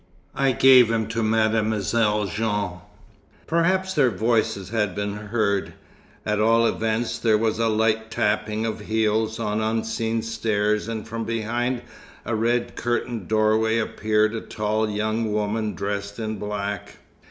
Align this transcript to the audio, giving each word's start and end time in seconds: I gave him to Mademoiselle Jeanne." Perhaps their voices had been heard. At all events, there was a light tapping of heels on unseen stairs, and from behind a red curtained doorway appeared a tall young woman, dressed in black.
I 0.33 0.51
gave 0.53 0.89
him 0.89 1.05
to 1.09 1.21
Mademoiselle 1.21 2.25
Jeanne." 2.25 2.79
Perhaps 3.45 3.93
their 3.93 4.09
voices 4.09 4.69
had 4.69 4.95
been 4.95 5.15
heard. 5.15 5.75
At 6.25 6.41
all 6.41 6.65
events, 6.65 7.19
there 7.19 7.37
was 7.37 7.59
a 7.59 7.67
light 7.67 8.09
tapping 8.09 8.65
of 8.65 8.79
heels 8.79 9.39
on 9.39 9.61
unseen 9.61 10.23
stairs, 10.23 10.87
and 10.87 11.07
from 11.07 11.23
behind 11.23 11.83
a 12.25 12.33
red 12.35 12.75
curtained 12.75 13.27
doorway 13.27 13.77
appeared 13.77 14.33
a 14.33 14.41
tall 14.41 14.89
young 14.89 15.31
woman, 15.31 15.75
dressed 15.75 16.17
in 16.17 16.37
black. 16.39 16.95